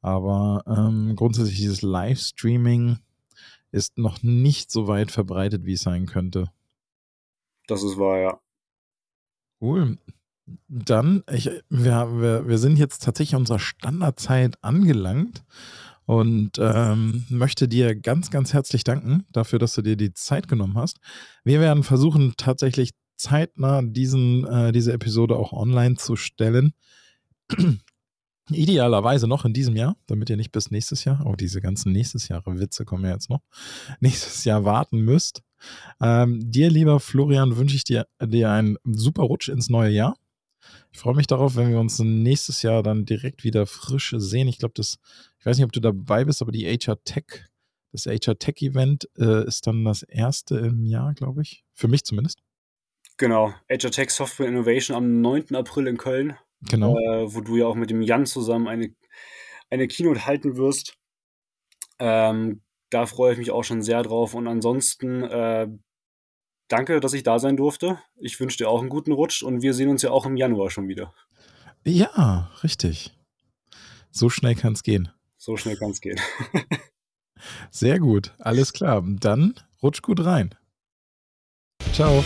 [0.02, 2.98] Aber ähm, grundsätzlich dieses Livestreaming
[3.72, 6.52] ist noch nicht so weit verbreitet, wie es sein könnte.
[7.68, 8.40] Das ist wahr, ja.
[9.62, 9.98] Cool.
[10.68, 15.44] Dann, ich, wir, wir, wir sind jetzt tatsächlich unserer Standardzeit angelangt
[16.06, 20.78] und ähm, möchte dir ganz, ganz herzlich danken dafür, dass du dir die Zeit genommen
[20.78, 21.00] hast.
[21.44, 26.74] Wir werden versuchen, tatsächlich zeitnah diesen, äh, diese Episode auch online zu stellen.
[28.52, 32.28] Idealerweise noch in diesem Jahr, damit ihr nicht bis nächstes Jahr, oh, diese ganzen nächstes
[32.28, 33.42] Jahre Witze kommen ja jetzt noch,
[34.00, 35.44] nächstes Jahr warten müsst.
[36.02, 40.16] Ähm, dir, lieber Florian, wünsche ich dir, dir einen super Rutsch ins neue Jahr.
[40.92, 44.48] Ich freue mich darauf, wenn wir uns nächstes Jahr dann direkt wieder frisch sehen.
[44.48, 45.00] Ich glaube, das,
[45.40, 47.26] ich weiß nicht, ob du dabei bist, aber die HR Tech,
[47.92, 51.64] das HR Tech Event äh, ist dann das erste im Jahr, glaube ich.
[51.74, 52.40] Für mich zumindest.
[53.18, 55.56] Genau, HR Tech Software Innovation am 9.
[55.56, 56.38] April in Köln.
[56.62, 56.98] Genau.
[56.98, 58.94] Äh, wo du ja auch mit dem Jan zusammen eine,
[59.70, 60.98] eine Keynote halten wirst.
[62.00, 64.34] Ähm, da freue ich mich auch schon sehr drauf.
[64.34, 65.68] Und ansonsten äh,
[66.70, 68.00] danke, dass ich da sein durfte.
[68.18, 70.70] Ich wünsche dir auch einen guten Rutsch und wir sehen uns ja auch im Januar
[70.70, 71.14] schon wieder.
[71.86, 73.14] Ja, richtig.
[74.12, 75.12] So schnell kann es gehen.
[75.38, 76.20] So schnell kann es gehen.
[77.72, 79.04] Sehr gut, alles klar.
[79.06, 80.56] Dann rutsch gut rein.
[81.94, 82.24] Ciao.